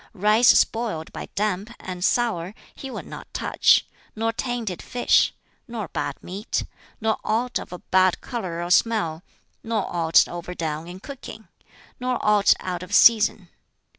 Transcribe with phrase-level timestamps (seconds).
[0.15, 3.85] Rice spoiled by damp, and sour, he would not touch,
[4.15, 5.31] nor tainted fish,
[5.67, 6.63] nor bad meat,
[6.99, 9.21] nor aught of a bad color or smell,
[9.63, 11.49] nor aught overdone in cooking,
[11.99, 13.49] nor aught out of season.